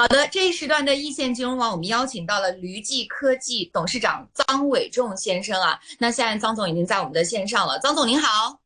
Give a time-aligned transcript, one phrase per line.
[0.00, 5.78] 好的，这一时段的一线金融网，我们邀请到了驴记科技董事长臧伟仲先生啊。
[5.98, 8.58] 那现在臧总已经在我们的线上了，臧总您好。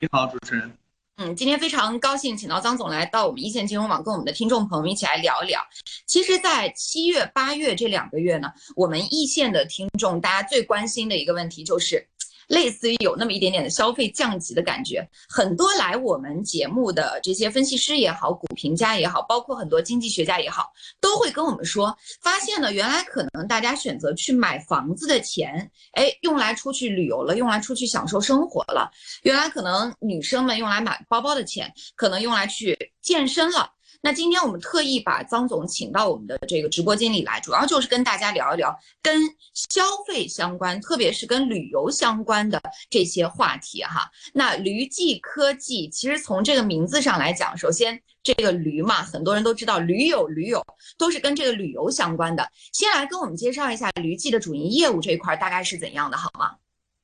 [0.00, 0.76] 你好，主持人。
[1.18, 5.60] 嗯，今天非常高兴请到臧总来到我们一线金融网，跟我们的听众朋友们一起来聊一聊。
[6.04, 12.08] 其实，在七月、八月这两个月呢，我们一线的听众大家最关心的一个问题就是。
[12.52, 28.86] 类似于有那么一点点的消费降级的感觉，很多来我们节目的这些分析师也好，股评家也好，包括很多经济学家也好，都会跟我们说，发现呢，原来可能大家选择去买房子的钱，哎，用来出去旅游了，用来出去享受生活了；
[29.22, 33.72] 原来可能女生们用来买包包的钱，可能用来去健身了。
[34.04, 39.22] 那今天我们特意把张总请到我们的这个直播间里来，主要就是跟大家聊一聊跟
[39.54, 44.10] 消费相关，特别是跟旅游相关的这些话题哈。
[44.34, 50.60] 那驴记科技其实从这个名字上来讲，首先这个驴嘛，很多人都知道驴友驴友
[50.98, 52.50] 都是跟这个旅游相关的。
[52.72, 56.56] 先来跟我们介绍一下驴记的主营业务这一块大概是怎样的，好吗？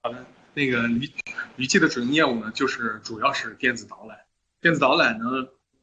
[0.02, 1.08] 好的，那个驴
[1.54, 4.18] 驴记的主营业务呢，就是主要是电子导览，
[4.60, 5.24] 电子导览呢。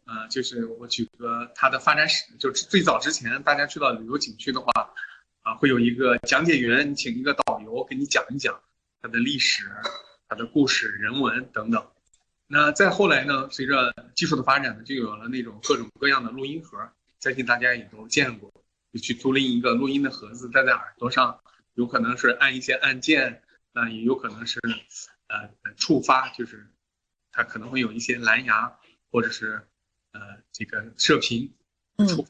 [0.05, 4.71] 呃，就是我举个它的发展史，就是最早之前，大家去到旅游景区的话，
[5.41, 8.61] 啊，会有一个讲解员，请一个导游给你讲一讲
[9.01, 9.63] 它的历史、
[10.29, 11.87] 它的故事、人文等等。
[12.45, 16.77] 那再后来呢，随着技术的发展呢，就有了那种各种各样的录音盒，
[17.19, 18.53] 相信大家也都见过，
[18.93, 21.39] 就去租赁一个录音的盒子戴在耳朵上，
[21.73, 23.41] 有可能是按一些按键，
[23.73, 24.59] 啊，也有可能是
[25.29, 26.67] 呃触发，就是
[27.31, 28.77] 它可能会有一些蓝牙
[29.09, 29.67] 或者是。
[30.15, 31.53] 呃，这个射频
[32.07, 32.25] 触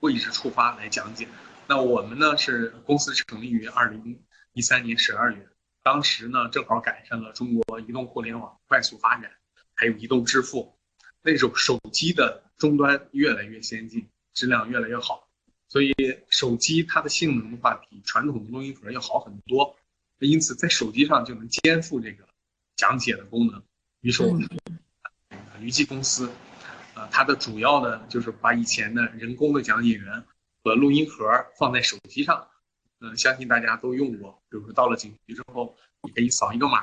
[0.00, 1.28] 位置触发来讲解。
[1.66, 4.18] 那我们呢是公司成立于二零
[4.54, 5.46] 一三年十二月，
[5.82, 9.30] 当时呢正好赶上了中国移动互联网快速发展，
[9.74, 10.74] 还有移动支付，
[11.20, 15.28] 那种手机的终端越来越先进，质量越来越好，
[15.68, 15.94] 所以
[16.30, 19.76] 手机它的性能的话比传统的录音盒要好很多，
[20.20, 22.26] 因此在手机上就能肩负这个
[22.76, 23.62] 讲解的功能。
[24.00, 24.48] 于是我们
[25.60, 26.30] 驴记公司。
[27.06, 30.24] 呃，它的主要的就是把以前的人工的讲解员
[30.62, 32.48] 和录音盒放在手机上，
[33.00, 34.42] 嗯，相信大家都用过。
[34.48, 36.78] 比如说到了景区之后，你可以扫一个码，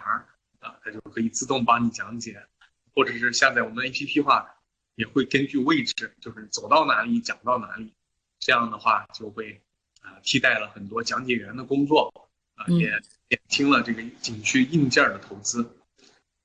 [0.60, 2.46] 啊，它就可以自动帮你讲解，
[2.94, 4.56] 或者是下载我们 APP 话，
[4.96, 7.94] 也会根据位置，就是走到哪里讲到哪里，
[8.40, 9.62] 这样的话就会
[10.02, 12.90] 啊替代了很多讲解员的工作，啊，也
[13.30, 15.78] 减轻了这个景区硬件的投资。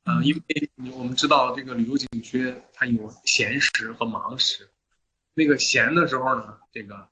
[0.09, 4.67] 嗯，因为我们知道这个旅游景区它有闲时和忙时，
[5.35, 7.07] 那个闲的时候呢，这个，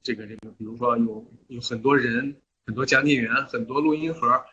[0.00, 4.44] 这个这个，比如说有有很多人、很多讲解员、很多录音盒，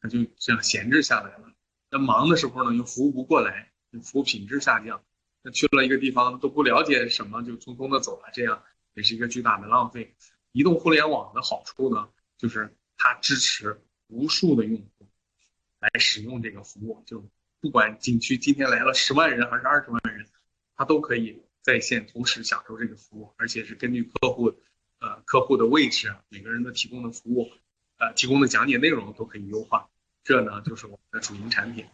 [0.00, 1.52] 它就这样闲置下来了。
[1.90, 3.72] 那忙的时候呢，又服务不过来，
[4.04, 5.02] 服务品质下降。
[5.42, 8.62] 那去了一个地方都不了解什么，就匆匆的走了，这样
[8.94, 10.14] 也是一个巨大的浪费。
[10.52, 12.08] 移动互联网的好处呢，
[12.38, 14.88] 就是它支持无数的用户。
[15.84, 17.28] 来使用这个服务，就
[17.60, 20.26] 不管景区今天来了十万人还是二十万人，
[20.76, 24.46] 他都可以在线同时享受这个服务，而且是根据客户，
[25.00, 27.50] 呃，客户的位置，每个人的提供的服务，
[27.98, 29.90] 呃，提供的讲解内容都可以优化。
[30.22, 31.84] 这呢，就是我们的主营产品。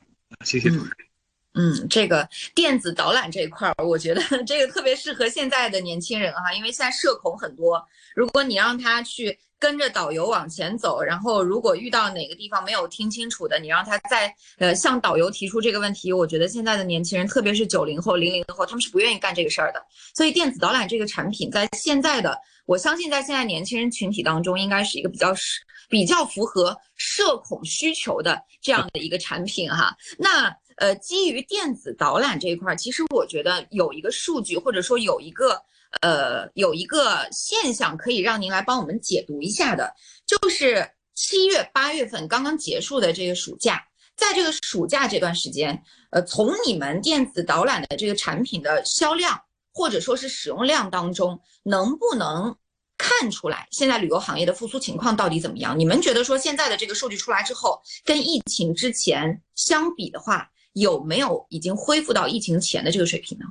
[0.45, 0.97] 谢谢主持人。
[0.99, 1.10] 嗯，
[1.55, 7.85] 嗯这个电子导览这一块儿，我觉得这个特别适合现在的年轻人哈，因为现在社恐很多，
[8.15, 9.39] 如果你让他去。
[9.61, 16.11] 跟着导游往前走，然后如果遇到哪个地方没有听清楚的，你让他再呃向导游提出这个问题。
[16.11, 19.85] 我觉得现在的年轻人，特别是九零后、零零后，他们是不愿意干这个事儿的。
[20.15, 22.35] 所以电子导览这个产品，在现在的
[22.65, 29.95] 我相信，在现在年轻人群体当中，应该是一个比较适比较符合社恐需求的这样的一个产品哈。
[30.19, 35.63] 那呃，基于电子导览这一块，其实我觉得有一个数据，或者说有一个。
[36.03, 39.93] 呃，有一个现象可以让您来帮我们解读一下的，
[40.25, 43.83] 就是七月八月份刚刚结束的这个暑假，
[44.15, 52.57] 在这个暑假这段时间，呃，从你们电子导览的这个产品的销量或者说是使用量当中，能不能
[52.97, 55.77] 看出来现在旅游行业的复苏情况到底怎么样？
[55.77, 63.47] 你们觉得说现在的这个数据出来之后，跟疫情之前相比的话，有没有已经恢复到疫情前的这个水平呢？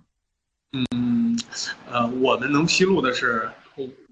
[0.71, 1.39] 嗯，
[1.89, 3.49] 呃，我们能披露的是，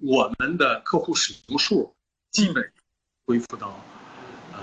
[0.01, 1.95] 我们的客户使用数
[2.31, 2.71] 基本
[3.25, 3.79] 恢复到
[4.53, 4.59] 呃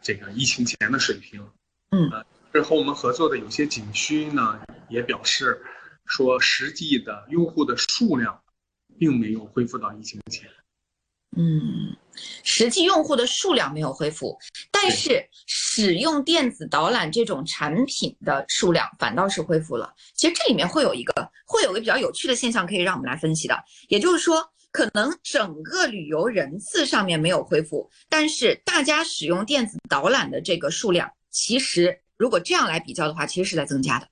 [0.00, 1.44] 这个疫情前的水平。
[1.90, 2.10] 嗯，
[2.52, 5.60] 这和我们合作的有些景区呢，也表示
[6.06, 8.40] 说，实际的用户的数量
[8.98, 10.48] 并没有恢复到疫情前。
[11.36, 11.96] 嗯，
[12.42, 14.38] 实际用户的数量没有恢复，
[14.70, 19.92] 但是使用电子导览这种产品的数量反倒是恢复了。
[20.14, 21.12] 其实这里面会有一个
[21.46, 23.56] 会有个比较有趣的现象可以让我们来分析的，
[23.88, 34.06] 也就是说，可能整个旅游人次上面没有恢复，但是大家使用电子导览的这个数量，其实如果这样来比较的话，其实是在增加的。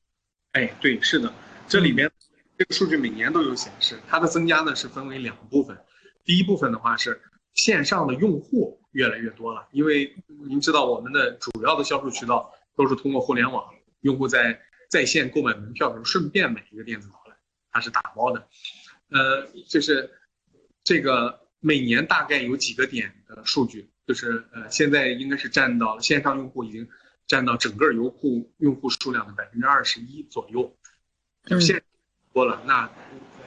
[0.52, 1.32] 哎，对，是的，
[1.68, 2.10] 这里面
[2.58, 5.76] 这个数据每年都有显示，它的增加呢是分为两部分。
[6.24, 7.20] 第一部分的话是
[7.54, 10.14] 线上的用户越来越多了，因为
[10.48, 17.36] 您知道我们的主要的销售渠道都是通过互联网，用户在在线购买门票的时候顺便买一个电子导览，
[17.70, 18.46] 它是打包的，
[19.10, 20.10] 呃，就是
[20.84, 26.88] 这个每年大概有几个点的数据，就是呃现在应该是占到线上用户已经
[27.26, 30.76] 占到整个游户用户数量的百分之二十一左右，
[31.44, 31.82] 就线
[32.32, 32.90] 多了，那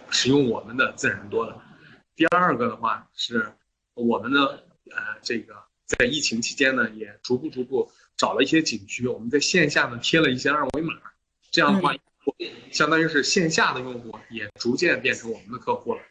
[0.10, 1.62] 使用我们的自然多了。
[2.16, 3.52] 第二个的话是，
[3.94, 4.46] 我们呢，
[4.92, 5.54] 呃，这个
[5.86, 10.94] 在疫情期间呢，也逐步逐步找了一些景区，我们在线下呢贴了一些二维码，
[11.52, 11.94] 这样的话，
[12.72, 16.02] 相当于是线下的用户也逐渐变成我们的客户了。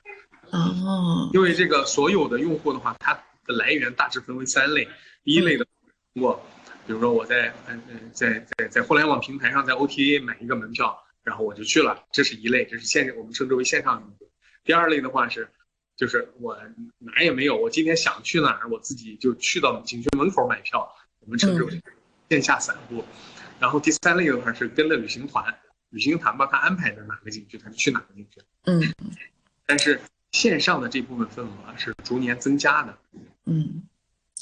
[0.50, 3.14] 哦，因为这个所有的用户的话，它
[3.46, 4.86] 的来源大致分为三类，
[5.22, 5.64] 第一类的
[6.12, 6.44] 通过，
[6.86, 14.30] 比如说我在嗯嗯在在在互联网平台上在 OTA 买一个门票，然后我就去了，这是一类，这是线我们称之为线上用户。
[14.64, 15.48] 第二类的话是。
[15.96, 16.58] 就是我
[16.98, 20.88] 哪也没有，我今天想去哪儿，我自己就去到景区门口买票，
[21.20, 21.80] 我们称之为
[22.28, 23.04] 线下散户。
[23.60, 25.54] 然后第三类的话是跟着旅行团，
[25.90, 28.40] 旅行团把他安排的哪个景区，他就去哪个景区。
[28.64, 28.82] 嗯，
[29.66, 30.00] 但是
[30.32, 32.98] 线上的这部分份额是逐年增加的。
[33.46, 33.82] 嗯。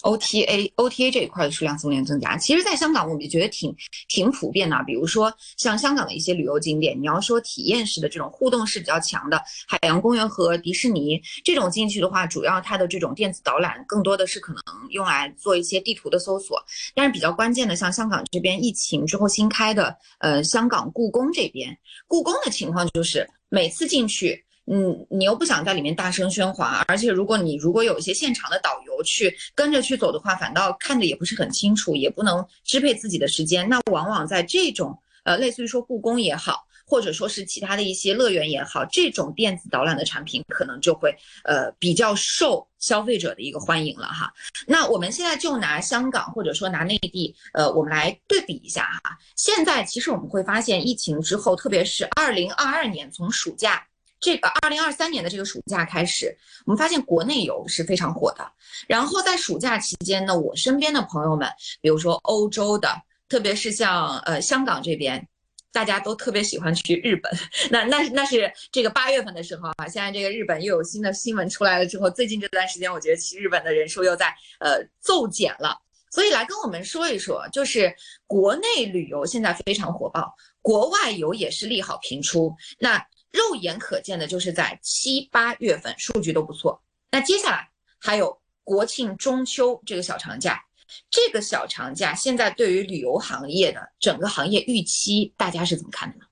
[0.03, 3.75] OTA OTA 这一块的数量逐年增加，其实，在香港我们也觉得挺
[4.09, 4.77] 挺普遍的。
[4.87, 16.63] 比如说，像香港的一些旅游景点，你要说体验式的这种互动式比较强的海洋公园和迪士尼这种进去的话，主要它的这种电子导览更多的是可能用来做一些地图的搜索。
[16.95, 21.77] 但是比较关键的，像香港这边疫情之后新开的，呃，香港故宫这边，
[22.07, 24.45] 故宫的情况就是每次进去。
[24.67, 33.69] 嗯，你又不想在里面大声喧哗，而且如果你如果有一些现场的导游去跟着去走的话，反倒看的也不是很清楚，也不能支配自己的时间。
[33.69, 41.13] 那往往在这种呃，类似于说故宫也好，或者说是其他的一些乐园也好，这种电子导览的产品可能就会
[41.43, 44.33] 呃比较受消费者的一个欢迎了哈。
[44.67, 49.19] 那我们现在就拿香港或者说拿内地，呃，我们来对比一下哈。
[49.37, 53.85] 现在其实我们会发现，疫情之后，特别是二零二二年从暑假。
[54.23, 56.35] 这个二零二三年的这个暑假开始，
[56.65, 58.53] 我们发现国内游是非常火的。
[58.87, 61.49] 然后在暑假期间呢，我身边的朋友们，
[61.81, 62.89] 比如说欧洲的，
[63.29, 65.27] 特别是像呃香港这边，
[65.73, 67.33] 大家都特别喜欢去日本。
[67.69, 75.77] 那那那是这个八月份的时候啊，现在这个日本又有新的新闻出来了之后，最近这段时间，我觉得去日本的人数又在呃骤减了。
[76.13, 77.93] 所以来跟我们说一说，就是
[78.29, 82.55] 国内旅游现在非常火爆，国外游也是利好频出。
[82.79, 90.63] 那肉眼可见的就是在七八月份数据都不错，那接下来还有国庆中秋这个小长假，
[91.11, 96.27] 这个小长假现在对于旅游行业的整个行业预期，大家是怎么看的呢？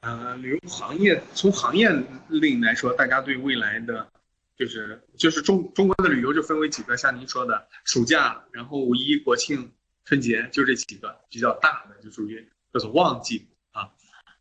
[0.00, 1.88] 呃，旅游行业从行业
[2.28, 4.08] 令来说，大家对未来的
[4.56, 9.72] 就是就是中中国的旅游就分为几个，像您说的暑假，然后五一、国庆、
[10.04, 13.47] 春节，就这几个比较大的，就属于叫做旺季。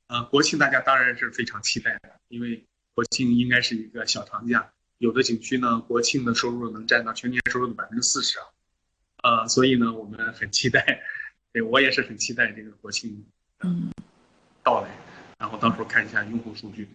[0.07, 8.45] 呃，国庆大家当然是非常期待的，因为国庆应该是一个小长假，有的景区呢，国庆的收入能占到全年收入的百分之四十啊，
[9.41, 11.01] 呃，所以呢，我们很期待，
[11.51, 13.25] 对我也是很期待这个国庆
[13.59, 13.91] 嗯
[14.63, 14.89] 到来，
[15.37, 16.87] 然后到时候看一下用户数据。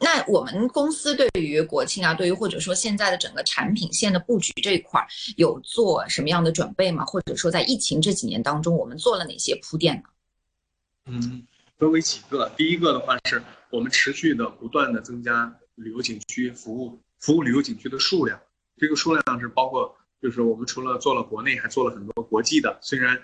[0.00, 5.06] 那我们公司对于国庆啊，对于或者说现在的整个产品线的布局这一块，
[5.36, 7.04] 有做什么样的准备吗？
[7.04, 10.02] 或者说在疫情这几年当中，我们做了哪些铺垫呢？
[11.04, 11.46] 嗯。
[11.78, 18.40] 分为几个，第一个的话是我们持续的不断的增加旅游景区服务，服务旅游景区的数量。
[18.78, 22.78] 这个数量是包括，就是我们除了做了国内，还做了很多国际的。
[22.80, 23.20] 虽然，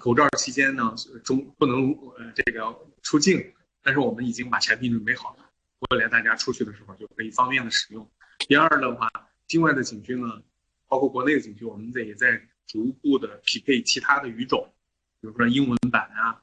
[0.00, 1.96] 口罩期间呢，中不能
[2.34, 5.48] 这个出境，但是我们已经把产品准备好了，
[5.90, 8.08] 未来大家出去的时候就可以方便的使用。
[8.38, 9.08] 第二的话，
[9.46, 10.42] 境外的景区呢，
[10.88, 14.72] 包括国内的景区，我们在也在逐步的匹配其他的语种，
[15.20, 16.40] 比如说英文版啊。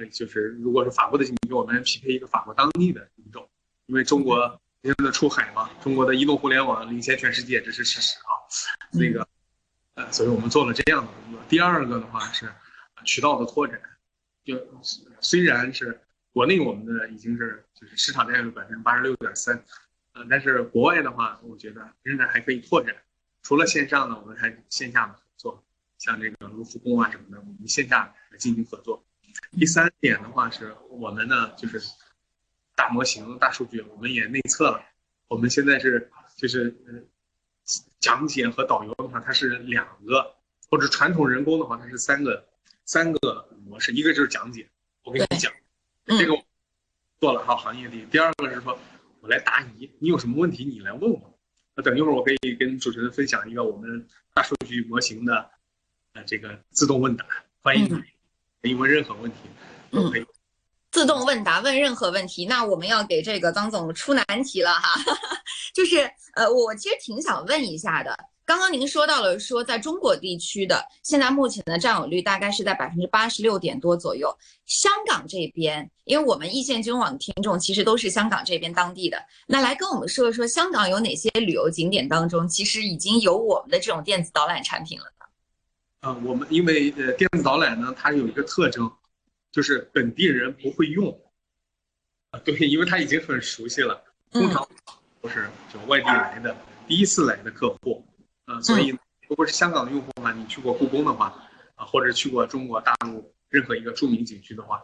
[0.00, 3.48] 呃，就是如果是法国的我们匹配一个法国当地的品种，
[3.86, 8.32] 因为中国现在出海嘛，中国的移动互联网领先全世界，这是事实啊。
[8.92, 9.28] 那个，
[9.94, 11.42] 呃，所以我们做了这样的工作。
[11.48, 12.50] 第二个的话是
[13.04, 13.78] 渠道的拓展，
[14.42, 14.58] 就
[15.20, 16.00] 虽然是
[16.32, 19.62] 国内我们的已经是就是市场占有率百分之八十六点三，
[20.14, 22.96] 呃，但是国外的话，我觉得仍然还可以拓展。
[23.42, 25.64] 除了线上呢，我们还线下的合作，
[25.98, 29.04] 像这个卢浮宫啊什么的，我们线下进行合作。
[29.58, 31.80] 第三点的话是我们呢，就是
[32.74, 34.82] 大模型、大数据，我们也内测了。
[35.28, 36.74] 我们现在是就是
[37.98, 40.36] 讲解和导游的话，它是两个，
[40.68, 42.48] 或者传统人工的话，它是三个
[42.84, 43.92] 三个模式。
[43.92, 44.68] 一个就是讲解，
[45.04, 45.52] 我跟你讲，
[46.06, 46.34] 这个
[47.18, 48.06] 做了哈行业里。
[48.10, 48.78] 第二个是说。
[49.22, 51.38] 我来答疑，你有什么问题你来问我。
[51.74, 55.50] 那等一会儿我可以跟主持人分享一个我们大数据模型的，
[56.14, 57.26] 呃，这个自动问答，
[57.60, 58.02] 欢迎你
[58.62, 59.38] 可以问任何问题
[59.90, 60.24] 都可以。
[60.90, 65.00] 自动问答问任何问题，那我们要给这个张总出难题了哈，
[65.72, 65.98] 就是
[66.34, 68.16] 呃，我其实挺想问一下的。
[68.44, 74.36] 刚刚您说到了，说在中国地区的现在目前的占有率大概是在百分之八十六点多左右。
[74.66, 85.04] 香港这边，因为我们易线金融网听众其实都是香港这边当地的，那来跟我们说一说香港有哪些旅游景点当中，其实已经有我们的这种电子导览产品了？
[86.00, 88.90] 呃，我们因为呃电子导览呢，它有一个特征，
[89.52, 91.20] 就是本地人不会用。
[92.30, 94.66] 啊，对，因为他已经很熟悉了，通常
[95.20, 98.06] 都是就外地来的，第一次来的客户。
[98.46, 98.96] 呃，所以
[99.28, 101.34] 如果是香港的用户的话，你去过故宫的话，
[101.74, 104.80] 啊，或者去过中国大陆任何一个著名景区的话，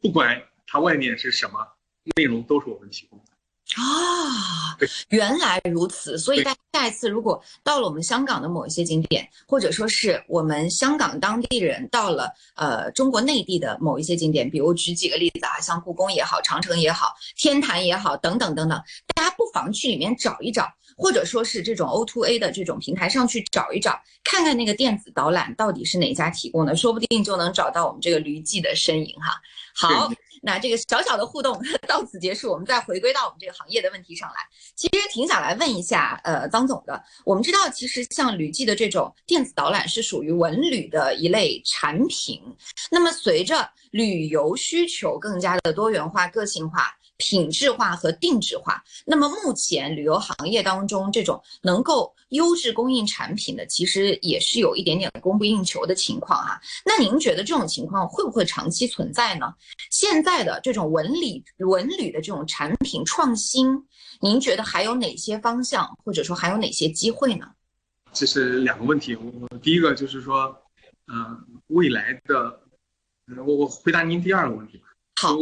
[0.00, 1.68] 不管它外面是什么
[2.16, 3.29] 内容，都是我们提供的。
[3.76, 4.76] 啊，
[5.08, 6.18] 原来如此。
[6.18, 18.82] 所以，大下一次如果到了我们香港的某一些景点，或者说是我们香港当地人到了呃中国内地的某一些景点，比如举几个例子啊，像故宫也好，长城也好，天坛也好，等等等等，
[19.14, 20.66] 大家不妨去里面找一找。
[20.96, 29.40] 或者说是这种 O to A 的这种平台上去找一找，看看那个电子导览到底是哪家提供的，说不定就能找到我们这个驴记的身影哈。
[29.74, 34.36] 好，那这个小小的互动 到此结束，我们再回归到我们这个行业的问题上来。
[34.74, 42.40] 其实挺想来问一下，呃，张总的，我们知道其实像旅记的这种电子导览是属于文旅的一类产品，
[42.90, 46.94] 那么随着旅游需求更加的多元化、个性化。
[47.20, 48.82] 品质化和定制化。
[49.06, 56.60] 那么目前旅游行业当中，这种能够优质供应产品的，其实也是有一点点供不应求的情况哈。
[56.84, 59.54] 那您觉得这种情况会不会长期存在呢？
[59.90, 63.84] 现在的这种文旅文旅的这种产品创新，
[64.20, 67.46] 您觉得还有哪些方向，或者说还有哪些机会呢？
[68.12, 69.14] 这是两个问题。
[69.14, 70.56] 我第一个就是说，
[71.12, 72.60] 嗯，未来的，
[73.46, 74.84] 我我回答您第二个问题吧。
[75.20, 75.36] 好，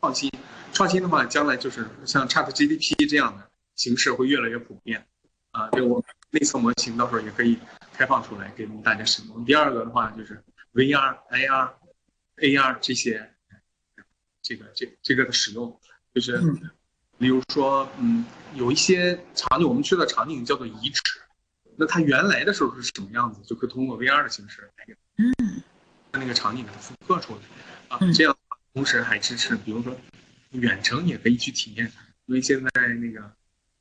[0.00, 0.30] 创新。
[0.78, 5.04] 创新的话，将来就是像 Chat GPT 这样的形式会越来越普遍，
[5.50, 7.58] 啊，就我内测模型到时候也可以
[7.92, 9.44] 开放出来给大家使用。
[9.44, 10.40] 第二个的话就是
[10.74, 11.70] VR、AR、
[12.36, 13.28] AR 这些，
[14.40, 15.80] 这个这这个的使用，
[16.14, 16.40] 就是
[17.18, 21.02] 比如说，嗯，有一些场景我们去的场景叫做遗址，
[21.74, 25.60] 那它原来的时候是什么样子，就可以通过 VR 的形式来，嗯，
[26.12, 27.40] 把那个场景给它复刻出来，
[27.88, 28.36] 啊，这样
[28.72, 29.92] 同时还支持，比如说。
[30.52, 31.92] 远程也可以去体验，
[32.26, 33.34] 因为现在那个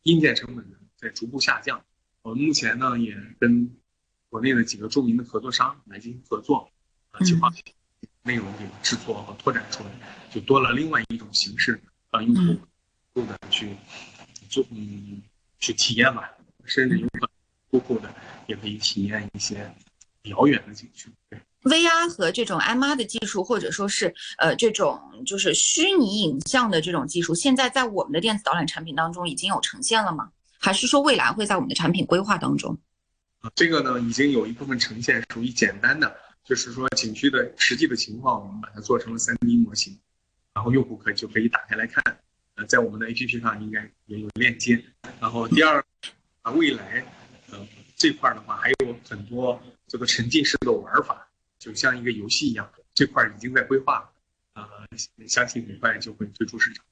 [0.04, 1.84] 硬件成本呢在逐步下降。
[2.22, 3.74] 我们目前呢也跟
[4.30, 6.70] 国内的几个著名的合作商来进行合作，
[7.12, 7.50] 啊，计划
[8.24, 9.90] 内容给制作和拓展出来，
[10.30, 11.82] 就多了另外一种形式，
[12.12, 12.62] 让用户
[13.14, 13.74] 户的去
[14.50, 15.22] 做嗯
[15.60, 16.30] 去体验吧，
[16.66, 17.30] 甚至有可
[17.72, 18.14] 能户的
[18.48, 19.74] 也可以体验一些
[20.24, 21.10] 遥远的景区。
[21.68, 30.30] VR 和这种 MR 的技术，或者说是呃这种就是虚拟影像的这种技术，现在在我们的电子导览产品当中已经有呈现了吗？
[30.60, 32.78] 还是说未来会在我们的产品规划当中？
[33.54, 39.98] 这个呢已经有一部分呈现，属于简单的，就是说景区的实际的情况，我们把它做成了 3D 模型，
[40.54, 42.04] 然后用户可以就可以打开来看，
[42.56, 44.84] 呃，在我们的 APP 上应该也有链接。
[45.20, 45.84] 然后第二
[46.42, 47.06] 啊，未来
[47.52, 47.60] 呃
[47.96, 51.27] 这块的话还有很多这个沉浸式的玩法。
[51.60, 54.10] 就像一个游戏一样，这块已经在规划了，
[54.56, 54.66] 呃，
[55.28, 56.84] 相信很快就会推出市场。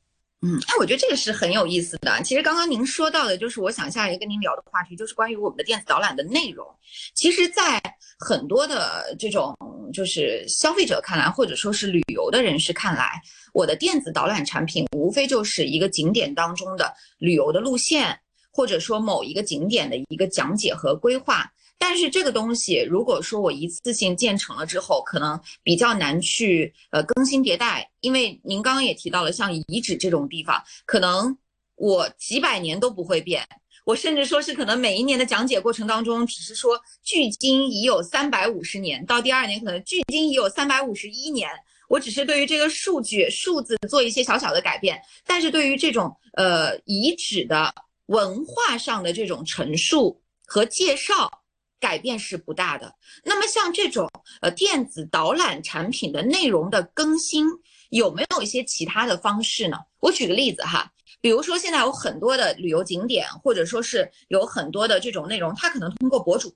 [0.41, 2.21] 嗯，哎，我觉得这个是很有意思的。
[2.21, 6.67] 其实刚刚您说到的，就是我想下一个跟您聊的话题，就是关于我们的电子导览的内容。
[7.13, 7.81] 其实，在
[8.19, 9.57] 很多的这种
[9.93, 13.19] 就是消费者看来，或者说是旅游的人士看来，
[13.53, 18.19] 我的电子导览产品无非就是一个景点当中的旅游的路线，
[18.51, 21.49] 或者说某一个景点的一个讲解和规划。
[21.77, 31.37] 但是这个东西，如果说我一次性建成了之后，可能比较难去呃更新迭代，因为您刚刚也提到了，像遗址这种地方，可能
[31.75, 33.47] 我几百年都不会变。
[33.85, 41.49] 我甚至说是可能每一年的讲解过程当中，只是说距今已有三百五十年，到第二年可能距今已有三百五十一年。
[41.87, 47.71] 我只是对于这个数据数字做一些小小的改变，但是对于这种呃遗址的
[48.07, 51.43] 文化上的这种陈述和介绍
[51.79, 52.93] 改变是不大的。
[53.23, 54.09] 那么像这种
[54.41, 57.47] 呃电子导览产品的内容的更新，
[57.89, 59.77] 有没有一些其他的方式呢？
[59.99, 60.91] 我举个例子哈，
[61.21, 66.55] 比如说现在有很多的旅游景点，或者说是有很多的这种内容，它可能通过博主，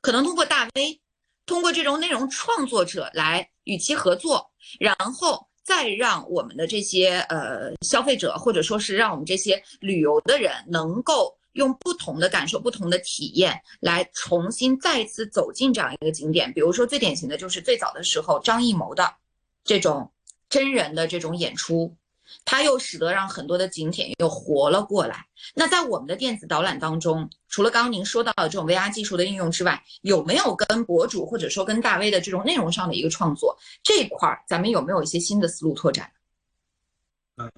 [0.00, 1.00] 可能通过大 V。
[1.46, 16.52] 通过这种内容创作者来与其合作，然后再让我们的这些呃消费者，或者说是让我们这些旅游的人，能够用不同的感受、不同的体验，来重新再次走进这样一个景点。
[16.52, 19.14] 比如说最典型的就是最早的时候张艺谋的
[19.64, 20.12] 这种
[20.48, 21.96] 真人的这种演出。
[22.44, 25.26] 它又使得让很多的景点又活了过来。
[25.54, 36.12] 那在我们的电子导览当中，除了刚刚您说到的这种 VR 技术的应用之外，有没有跟博主或者说跟大 V 的这种内容上的一个创作这块儿，咱们有没有一些新的思路拓展？
[37.38, 37.50] 嗯，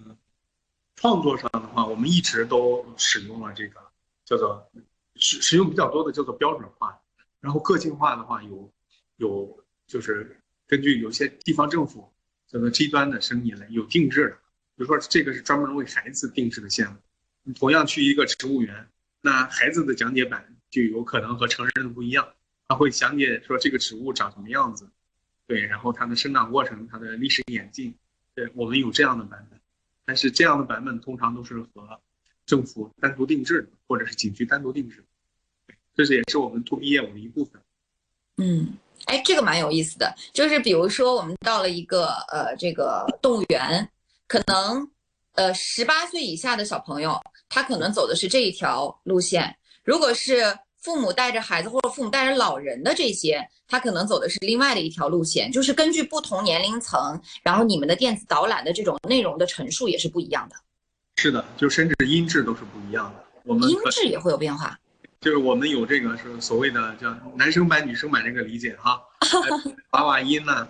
[1.00, 3.80] 创作上的话，我们一直都使用了这个
[4.26, 4.70] 叫做
[5.14, 7.00] 使使用比较多的叫做标准化，
[7.40, 8.70] 然后个性化的话有
[9.16, 12.12] 有就是根据有些地方政府
[12.48, 14.36] 叫做 G 端的生意来有定制的。
[14.76, 16.98] 比如说，这个是专门为孩子定制的项目。
[17.44, 18.86] 你同样去一个植物园，
[19.22, 22.28] 那孩子的讲解版就有可能和成人的不一样。
[22.68, 24.86] 他会讲解说这个植物长什么样子，
[25.46, 27.94] 对，然后它的生长过程、它的历史演进，
[28.34, 29.58] 对我们有这样的版本。
[30.04, 32.00] 但是这样的版本通常都是和
[32.46, 35.04] 政府单独定制的，或者是景区单独定制。
[35.96, 37.60] 这是也是我们 to B 业务的一部分。
[38.36, 38.74] 嗯，
[39.06, 43.88] 哎，这个蛮有意思的，就是比如说我们到了一个呃这个动物园。
[44.26, 44.88] 可能，
[45.32, 49.42] 呃，十八岁以下的小朋友，他可能走的是这一条路线；
[49.82, 55.52] 如果是父母带着孩子或者父母带着老人的这些，他可能走的是另外的一条路线。
[55.52, 60.56] 就是根据不同年龄层，然后你们的电子导览的这种内容的陈述也是不一样的。
[61.16, 63.24] 是的，就甚至音质都是不一样的。
[63.44, 64.78] 我们音质也会有变化。
[65.20, 68.98] 就是我们有这个是所谓的叫男生版、女生版这个理解哈，
[69.92, 70.66] 娃娃音呢，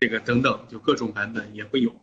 [0.00, 1.94] 这个等等，就各种版本也会有。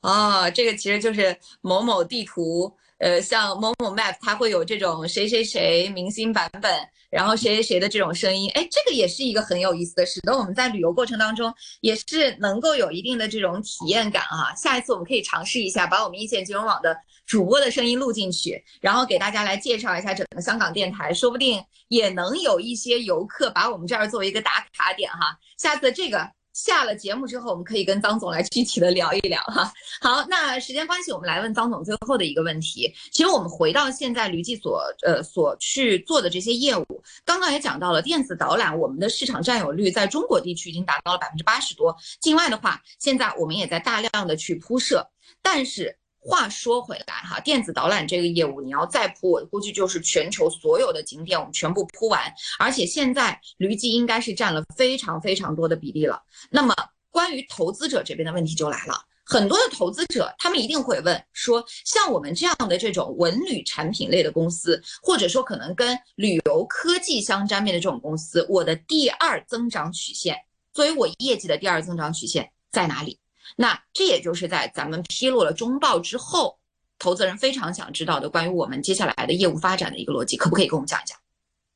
[0.00, 6.70] 哦，这个其实就是某某地图，呃，像某某 Map，它会有这种谁谁谁明星版本，
[7.10, 14.52] 然后谁谁谁的这种声音，哎，这个也是一个很有意思的，使得我们在旅游过程当中也是能够有一定的这种体验感啊。
[14.56, 25.38] 下一次我们可以尝试一下，把我们一线金融网的主播的声音录进去，然后给大家来介绍一下整个香港电台，说不定也能有一些游客把我们这儿作为一个打卡点哈。
[25.56, 26.37] 下次这个。
[26.58, 29.72] 下了节目之后，我们可以跟张总来具体的聊一聊哈。
[30.00, 32.92] 好，那时间关系，我们来问张总最后的一个问题。
[33.12, 41.96] 其实我们回到现在旅记所呃所去做的这些业务，刚刚也讲到了电子导览，我们的市场占有率在中国地区已经达到了百分之八十多。
[42.20, 45.08] 境外的话，现在我们也在大量的去铺设，
[45.40, 45.96] 但是。
[46.28, 56.22] 话说回来哈，电子导览这个业务你要再铺，我估计就是全球所有的景点我们全部铺完，而且现在驴记应该是占了非常非常多的比例了。
[56.50, 56.74] 那么
[57.10, 70.36] 关于投资者这边的问题就来了，很多的投资者他们一定会问说，像我们这样的这种文旅产品类的公司，或者说可能跟旅游科技相沾边的这种公司，我的第二增长曲线，
[70.74, 73.18] 作为我业绩的第二增长曲线在哪里？
[73.56, 76.58] 那这也就是在咱们披露了中报之后，
[76.98, 81.18] 投资人非常想知道的关于我们接下来的业务发展的一个逻辑，可不可以跟我们讲一讲？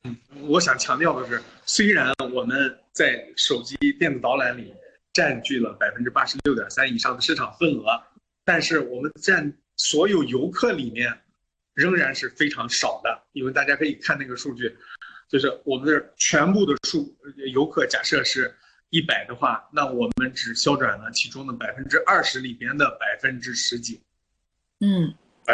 [0.03, 4.73] 嗯，我想强调的是，虽然我们在手机电子导览里
[5.13, 8.01] 占据了百分之八十六点三以上的市场份额，
[8.43, 11.21] 但是我们占所有游客里面
[11.73, 13.23] 仍然是非常少的。
[13.31, 14.77] 因为大家可以看那个数据，
[15.29, 17.13] 就是我们的全部的数
[17.51, 18.55] 游客，假设是。
[18.93, 23.99] 一百的话，那我们只销转了其中的百分之二十里边的百分之十几，
[24.81, 25.11] 嗯，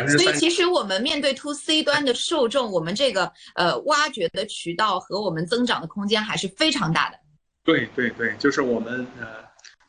[0.10, 7.18] 所以其实我们面对 to C 端的受众，我们这个呃挖掘的渠道和我们增长的空间还是非常大的。
[7.64, 9.26] 对对对，就是我们呃，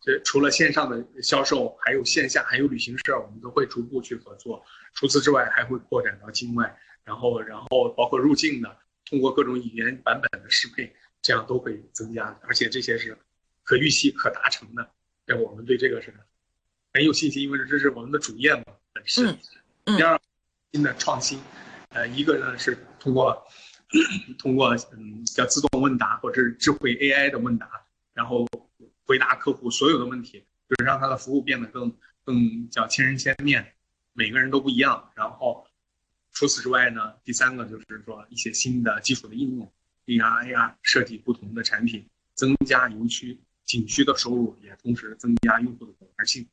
[0.01, 4.65] 这除了线上的销售，还有线下，还有旅行社，我们都会逐步去合作。
[4.95, 13.19] 除此之外，还会扩展到境外，然后然后包括入境的，通过各种语言版本的适配，这样都会增加，而且这些是。
[13.71, 14.91] 可预期、可达成的，
[15.25, 16.13] 这我们对这个是
[16.93, 19.39] 很有信心，因为这是我们的主业嘛，本身。
[19.85, 20.21] 第二，
[20.73, 21.41] 新的创新，
[21.91, 23.47] 呃，一个呢是通过
[24.41, 27.71] 通过嗯叫自动问答或者是智慧 AI 的问答，
[28.13, 28.45] 然后
[29.05, 33.75] 回答客户所有的问题，就是让他的服务变得更更叫千人千面，
[34.15, 35.13] 每个人都不一样。
[35.15, 35.65] 然后
[36.33, 39.73] 除此之外呢，第三个就是说一些新的技术的应用
[40.07, 43.39] ，AR、AR 设计不同的产品，增加游区。
[43.71, 46.45] 景区的收入，也同时增加用户的可玩性。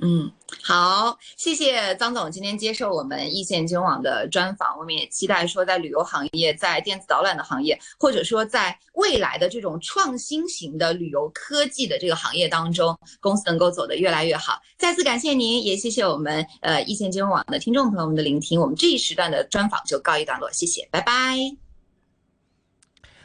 [0.00, 0.30] 嗯，
[0.62, 4.78] 好，谢谢张总今天接受我们易线金融网的专访。
[4.78, 14.62] 我们也期待说，在旅游行业、在电子导览的行业，或者说在未来的这种创新型的旅游科技的这个行业当中，公司能够走得越来越好。
[14.76, 18.60] 再次感谢您，也谢谢我们呃易线金融网的听众朋友们的聆听。
[18.60, 21.36] 我们这一时段的专访就告一段落，谢谢，拜拜。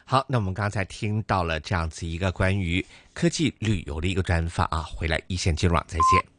[0.06, 6.33] 好，那我们刚才听到了这样子一个关于科技旅游的一个专访啊，回来一线金融网再见。